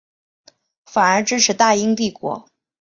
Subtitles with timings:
[0.87, 2.47] 反而支持大英帝国。